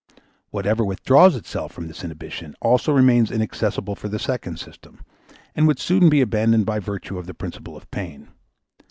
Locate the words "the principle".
7.27-7.77